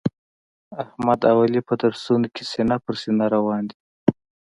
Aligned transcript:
احمد 0.83 1.19
او 1.29 1.37
علي 1.45 1.61
په 1.67 1.73
درسونو 1.81 2.27
کې 2.35 2.43
سینه 2.51 2.77
په 2.85 2.91
سینه 3.01 3.25
روان 3.35 3.61
دي. 3.69 3.77